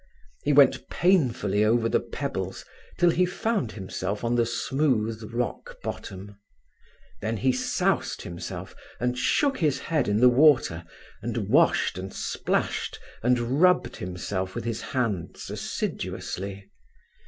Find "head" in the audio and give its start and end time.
9.77-10.07